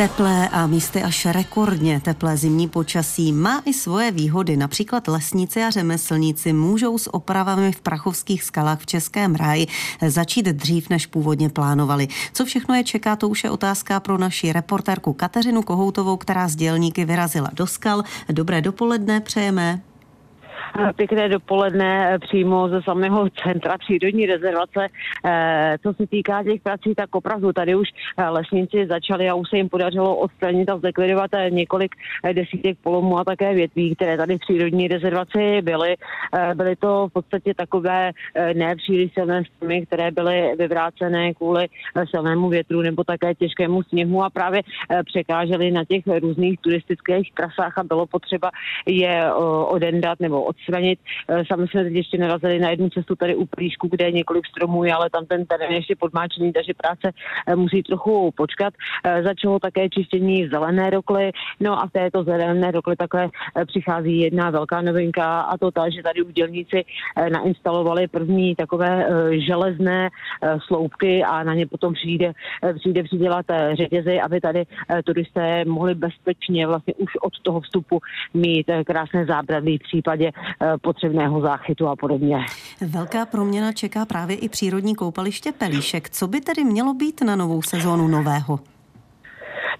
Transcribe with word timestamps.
Teplé 0.00 0.48
a 0.48 0.66
místy 0.66 1.02
až 1.02 1.26
rekordně 1.26 2.00
teplé 2.00 2.36
zimní 2.36 2.68
počasí 2.68 3.32
má 3.32 3.62
i 3.64 3.74
svoje 3.74 4.10
výhody. 4.10 4.56
Například 4.56 5.08
lesníci 5.08 5.62
a 5.62 5.70
řemeslníci 5.70 6.52
můžou 6.52 6.98
s 6.98 7.14
opravami 7.14 7.72
v 7.72 7.80
prachovských 7.80 8.42
skalách 8.42 8.80
v 8.80 8.86
Českém 8.86 9.34
ráji 9.34 9.66
začít 10.06 10.46
dřív, 10.46 10.90
než 10.90 11.06
původně 11.06 11.48
plánovali. 11.48 12.08
Co 12.32 12.44
všechno 12.44 12.74
je 12.74 12.84
čeká, 12.84 13.16
to 13.16 13.28
už 13.28 13.44
je 13.44 13.50
otázka 13.50 14.00
pro 14.00 14.18
naši 14.18 14.52
reportérku 14.52 15.12
Kateřinu 15.12 15.62
Kohoutovou, 15.62 16.16
která 16.16 16.48
z 16.48 16.56
dělníky 16.56 17.04
vyrazila 17.04 17.48
do 17.52 17.66
skal. 17.66 18.02
Dobré 18.28 18.62
dopoledne 18.62 19.20
přejeme. 19.20 19.89
Pěkné 20.96 21.28
dopoledne 21.28 22.18
přímo 22.20 22.68
ze 22.68 22.82
samého 22.82 23.30
centra 23.30 23.78
přírodní 23.78 24.26
rezervace. 24.26 24.86
Eh, 25.24 25.76
co 25.82 25.92
se 25.92 26.06
týká 26.06 26.44
těch 26.44 26.60
prací, 26.60 26.94
tak 26.94 27.14
opravdu 27.14 27.52
tady 27.52 27.74
už 27.74 27.88
eh, 28.18 28.28
lesníci 28.28 28.86
začali 28.86 29.28
a 29.28 29.34
už 29.34 29.48
se 29.50 29.56
jim 29.56 29.68
podařilo 29.68 30.16
odstranit 30.16 30.70
a 30.70 30.78
zlikvidovat 30.78 31.30
eh, 31.34 31.50
několik 31.50 31.94
desítek 32.32 32.78
polomů 32.82 33.18
a 33.18 33.24
také 33.24 33.54
větví, 33.54 33.96
které 33.96 34.16
tady 34.16 34.36
v 34.36 34.40
přírodní 34.40 34.88
rezervaci 34.88 35.62
byly. 35.62 35.96
Byly 36.54 36.76
to 36.76 37.08
v 37.08 37.12
podstatě 37.12 37.54
takové 37.54 38.12
nepříliš 38.54 39.12
silné 39.14 39.42
stromy, 39.44 39.86
které 39.86 40.10
byly 40.10 40.54
vyvrácené 40.58 41.34
kvůli 41.34 41.68
silnému 42.10 42.48
větru 42.48 42.80
nebo 42.80 43.04
také 43.04 43.34
těžkému 43.34 43.82
sněhu 43.82 44.24
a 44.24 44.30
právě 44.30 44.62
překážely 45.04 45.70
na 45.70 45.84
těch 45.84 46.04
různých 46.22 46.60
turistických 46.60 47.32
trasách 47.34 47.78
a 47.78 47.84
bylo 47.84 48.06
potřeba 48.06 48.50
je 48.86 49.32
odendat 49.68 50.20
nebo 50.20 50.42
od 50.42 50.56
odstranit. 50.60 50.98
Eh, 51.28 51.44
sami 51.44 51.68
jsme 51.68 51.84
teď 51.84 51.92
ještě 51.92 52.18
narazili 52.18 52.58
na 52.58 52.70
jednu 52.70 52.90
cestu 52.90 53.16
tady 53.16 53.34
u 53.34 53.46
Plíšku, 53.46 53.88
kde 53.90 54.04
je 54.04 54.12
několik 54.12 54.46
stromů, 54.46 54.82
ale 54.94 55.10
tam 55.10 55.26
ten 55.26 55.46
terén 55.46 55.70
je 55.70 55.76
ještě 55.76 55.96
podmáčený, 55.96 56.52
takže 56.52 56.74
práce 56.74 57.12
eh, 57.46 57.56
musí 57.56 57.82
trochu 57.82 58.32
počkat. 58.36 58.74
Eh, 59.04 59.22
začalo 59.22 59.58
také 59.58 59.88
čištění 59.88 60.48
zelené 60.48 60.90
rokly, 60.90 61.32
no 61.60 61.82
a 61.82 61.86
v 61.86 61.90
této 61.90 62.24
zelené 62.24 62.70
rokly 62.70 62.96
takhle 62.96 63.28
přichází 63.66 64.20
jedna 64.20 64.50
velká 64.50 64.82
novinka 64.82 65.40
a 65.40 65.58
to 65.58 65.70
ta, 65.70 65.90
že 65.90 66.02
tady 66.02 66.20
dělníci 66.32 66.84
nainstalovali 67.32 68.08
první 68.08 68.54
takové 68.54 69.06
železné 69.46 70.08
sloupky 70.66 71.24
a 71.24 71.42
na 71.42 71.54
ně 71.54 71.66
potom 71.66 71.94
přijde, 71.94 72.32
přijde 72.78 73.02
přidělat 73.02 73.46
řetězy, 73.72 74.20
aby 74.20 74.40
tady 74.40 74.64
turisté 75.04 75.64
mohli 75.64 75.94
bezpečně 75.94 76.66
vlastně 76.66 76.94
už 76.94 77.12
od 77.22 77.40
toho 77.42 77.60
vstupu 77.60 78.00
mít 78.34 78.66
krásné 78.86 79.26
zábradlí 79.26 79.78
v 79.78 79.82
případě 79.82 80.32
potřebného 80.82 81.40
záchytu 81.40 81.88
a 81.88 81.96
podobně. 81.96 82.46
Velká 82.80 83.26
proměna 83.26 83.72
čeká 83.72 84.04
právě 84.04 84.36
i 84.36 84.48
přírodní 84.48 84.94
koupaliště 84.94 85.52
Pelíšek. 85.52 86.10
Co 86.10 86.28
by 86.28 86.40
tedy 86.40 86.64
mělo 86.64 86.94
být 86.94 87.22
na 87.22 87.36
novou 87.36 87.62
sezónu 87.62 88.08
nového? 88.08 88.60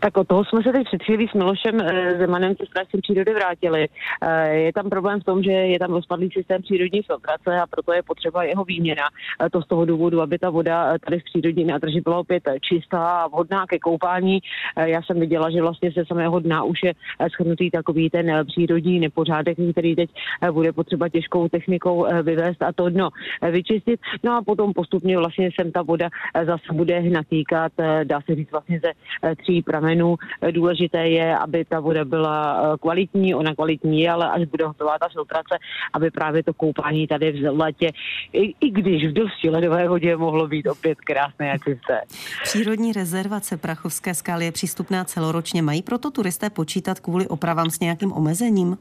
Tak 0.00 0.16
od 0.16 0.28
toho 0.28 0.44
jsme 0.44 0.62
se 0.62 0.72
teď 0.72 0.86
před 0.86 1.02
chvílí 1.02 1.28
s 1.28 1.34
Milošem 1.34 1.80
eh, 1.80 2.18
Zemanem 2.18 2.54
se 2.90 2.98
přírody 3.02 3.34
vrátili. 3.34 3.88
Eh, 4.22 4.54
je 4.54 4.72
tam 4.72 4.90
problém 4.90 5.20
v 5.20 5.24
tom, 5.24 5.42
že 5.42 5.52
je 5.52 5.78
tam 5.78 5.90
rozpadlý 5.90 6.30
systém 6.32 6.62
přírodní 6.62 7.02
filtrace 7.02 7.60
a 7.60 7.66
proto 7.66 7.92
je 7.92 8.02
potřeba 8.02 8.44
jeho 8.44 8.64
výměna. 8.64 9.02
Eh, 9.44 9.50
to 9.50 9.62
z 9.62 9.66
toho 9.66 9.84
důvodu, 9.84 10.20
aby 10.20 10.38
ta 10.38 10.50
voda 10.50 10.98
tady 10.98 11.20
v 11.20 11.24
přírodní 11.24 11.64
nádrži 11.64 12.00
byla 12.00 12.18
opět 12.18 12.42
čistá 12.60 13.08
a 13.08 13.28
vhodná 13.28 13.66
ke 13.66 13.78
koupání. 13.78 14.40
Já 14.76 15.02
jsem 15.02 15.20
viděla, 15.20 15.50
že 15.50 15.62
vlastně 15.62 15.92
se 15.92 16.04
samého 16.06 16.40
dna 16.40 16.62
už 16.64 16.82
je 16.82 16.92
schrnutý 17.32 17.70
takový 17.70 18.10
ten 18.10 18.46
přírodní 18.46 19.00
nepořádek, 19.00 19.58
který 19.72 19.96
teď 19.96 20.10
bude 20.50 20.72
potřeba 20.72 21.08
těžkou 21.08 21.48
technikou 21.48 22.06
vyvést 22.22 22.62
a 22.62 22.72
to 22.72 22.88
dno 22.88 23.08
vyčistit. 23.50 24.00
No 24.22 24.36
a 24.36 24.42
potom 24.42 24.72
postupně 24.72 25.18
vlastně 25.18 25.50
sem 25.60 25.72
ta 25.72 25.82
voda 25.82 26.08
zase 26.46 26.72
bude 26.72 27.02
natýkat, 27.02 27.72
dá 28.04 28.20
se 28.20 28.34
říct 28.34 28.50
vlastně 28.50 28.80
ze 28.80 29.34
tří 29.34 29.62
pramen 29.62 29.89
kamenů. 29.90 30.16
Důležité 30.50 31.08
je, 31.08 31.38
aby 31.38 31.64
ta 31.64 31.80
voda 31.80 32.04
byla 32.04 32.62
eh, 32.62 32.76
kvalitní, 32.80 33.34
ona 33.34 33.54
kvalitní 33.54 34.00
je, 34.02 34.10
ale 34.10 34.30
až 34.30 34.44
bude 34.44 34.66
hotová 34.66 34.98
ta 34.98 35.08
filtrace, 35.08 35.58
aby 35.92 36.10
právě 36.10 36.42
to 36.42 36.54
koupání 36.54 37.06
tady 37.06 37.32
v 37.32 37.58
letě, 37.58 37.90
i, 38.32 38.54
i 38.60 38.70
když 38.70 39.06
v 39.10 39.12
dosti 39.12 39.50
ledové 39.50 39.88
vodě 39.88 40.16
mohlo 40.16 40.48
být 40.48 40.66
opět 40.66 40.98
krásné 41.00 41.52
a 41.52 41.58
čisté. 41.58 42.00
Přírodní 42.42 42.92
rezervace 42.92 43.56
Prachovské 43.56 44.14
skály 44.14 44.44
je 44.44 44.52
přístupná 44.52 45.04
celoročně. 45.04 45.62
Mají 45.62 45.82
proto 45.82 46.10
turisté 46.10 46.50
počítat 46.50 47.00
kvůli 47.00 47.28
opravám 47.28 47.70
s 47.70 47.80
nějakým 47.80 48.12
omezením? 48.12 48.76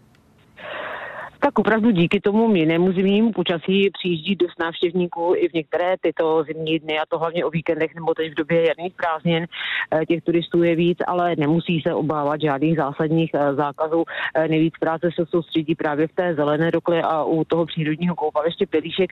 Tak 1.50 1.60
opravdu 1.60 1.92
díky 1.92 2.22
tomu 2.22 2.56
jinému 2.56 2.92
zimnímu 2.92 3.32
počasí 3.32 3.90
přijíždí 3.90 4.36
dost 4.36 4.60
návštěvníků 4.60 5.34
i 5.36 5.50
v 5.50 5.54
některé 5.54 5.96
tyto 6.02 6.44
zimní 6.44 6.80
dny, 6.80 7.00
a 7.00 7.06
to 7.10 7.20
hlavně 7.20 7.46
o 7.46 7.50
víkendech 7.50 7.96
nebo 7.96 8.14
teď 8.14 8.32
v 8.32 8.36
době 8.36 8.68
jarních 8.68 8.94
prázdnin. 8.94 9.48
Eh, 9.92 10.06
těch 10.06 10.24
turistů 10.24 10.64
je 10.64 10.76
víc, 10.76 10.98
ale 11.08 11.36
nemusí 11.36 11.82
se 11.82 11.94
obávat 11.94 12.42
žádných 12.42 12.78
zásadních 12.78 13.32
eh, 13.34 13.54
zákazů. 13.54 14.04
Eh, 14.36 14.48
nejvíc 14.48 14.74
práce 14.80 15.10
se 15.16 15.26
soustředí 15.26 15.76
právě 15.76 16.08
v 16.08 16.16
té 16.16 16.36
zelené 16.36 16.72
rokle 16.72 17.02
a 17.02 17.24
u 17.24 17.44
toho 17.44 17.66
přírodního 17.66 18.16
koupaliště 18.16 18.66
Pilíšek 18.66 19.10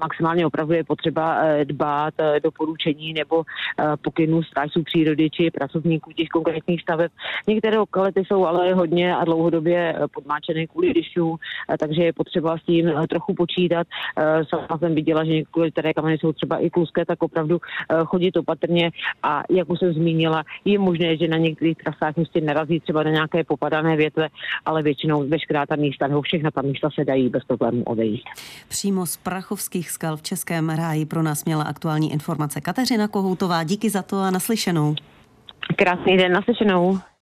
maximálně 0.00 0.46
opravdu 0.46 0.72
je 0.74 0.84
potřeba 0.84 1.38
dbát 1.64 2.14
doporučení 2.42 3.12
nebo 3.12 3.42
pokynů 4.02 4.42
strážců 4.42 4.82
přírody 4.82 5.30
či 5.30 5.50
pracovníků 5.50 6.12
těch 6.12 6.28
konkrétních 6.28 6.82
staveb. 6.82 7.12
Některé 7.48 7.78
lokality 7.78 8.22
jsou 8.26 8.46
ale 8.46 8.74
hodně 8.74 9.16
a 9.16 9.24
dlouhodobě 9.24 9.94
podmáčené 10.14 10.66
kvůli 10.66 10.94
dešťů, 10.94 11.36
takže 11.78 12.02
je 12.02 12.12
potřeba 12.12 12.58
s 12.58 12.62
tím 12.62 12.88
eh, 12.88 13.06
trochu 13.06 13.34
počítat. 13.34 13.86
Eh, 14.18 14.44
sama 14.44 14.78
jsem 14.78 14.94
viděla, 14.94 15.24
že 15.24 15.32
některé 15.56 15.94
kameny 15.94 16.18
jsou 16.18 16.32
třeba 16.32 16.58
i 16.58 16.70
kluské, 16.70 17.04
tak 17.04 17.22
opravdu 17.22 17.60
eh, 17.60 17.94
chodit 18.04 18.36
opatrně 18.36 18.90
a 19.22 19.42
jak 19.50 19.70
už 19.70 19.78
jsem 19.78 19.92
zmínila, 19.92 20.44
je 20.64 20.78
možné, 20.78 21.16
že 21.16 21.28
na 21.28 21.36
některých 21.36 21.76
trasách 21.76 22.18
ještě 22.18 22.40
narazí 22.40 22.80
třeba 22.80 23.02
na 23.02 23.10
nějaké 23.10 23.44
popadané 23.44 23.96
větve, 23.96 24.28
ale 24.64 24.82
většinou 24.82 25.28
veškerá 25.28 25.66
ta 25.66 25.76
místa 25.76 26.06
nebo 26.06 26.22
všechna 26.22 26.50
ta 26.50 26.62
místa 26.62 26.88
se 26.94 27.04
dají 27.04 27.28
bez 27.28 27.44
problémů 27.44 27.82
odejít. 27.82 28.22
Přímo 28.68 29.06
z 29.06 29.16
Prachovských 29.16 29.90
skal 29.90 30.16
v 30.16 30.22
Českém 30.22 30.70
ráji 30.70 31.06
pro 31.06 31.22
nás 31.22 31.44
měla 31.44 31.64
aktuální 31.64 32.12
informace 32.12 32.60
Kateřina 32.60 33.08
Kohoutová. 33.08 33.64
Díky 33.64 33.90
za 33.90 34.02
to 34.02 34.16
a 34.20 34.30
naslyšenou. 34.30 34.94
Krásný 35.76 36.16
den, 36.16 36.32
naslyšenou. 36.32 36.98